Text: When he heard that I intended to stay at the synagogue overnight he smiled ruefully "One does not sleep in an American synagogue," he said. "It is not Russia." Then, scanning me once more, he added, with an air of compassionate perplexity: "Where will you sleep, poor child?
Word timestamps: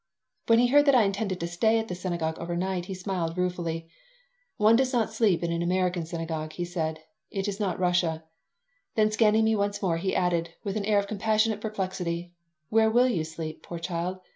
When 0.47 0.57
he 0.57 0.65
heard 0.69 0.87
that 0.87 0.95
I 0.95 1.03
intended 1.03 1.39
to 1.41 1.47
stay 1.47 1.77
at 1.77 1.87
the 1.87 1.93
synagogue 1.93 2.39
overnight 2.39 2.85
he 2.85 2.95
smiled 2.95 3.37
ruefully 3.37 3.87
"One 4.57 4.75
does 4.75 4.91
not 4.93 5.13
sleep 5.13 5.43
in 5.43 5.51
an 5.51 5.61
American 5.61 6.07
synagogue," 6.07 6.53
he 6.53 6.65
said. 6.65 7.01
"It 7.29 7.47
is 7.47 7.59
not 7.59 7.79
Russia." 7.79 8.23
Then, 8.95 9.11
scanning 9.11 9.43
me 9.43 9.55
once 9.55 9.79
more, 9.79 9.97
he 9.97 10.15
added, 10.15 10.55
with 10.63 10.75
an 10.75 10.85
air 10.85 10.97
of 10.97 11.05
compassionate 11.05 11.61
perplexity: 11.61 12.33
"Where 12.69 12.89
will 12.89 13.07
you 13.09 13.23
sleep, 13.23 13.61
poor 13.61 13.77
child? 13.77 14.21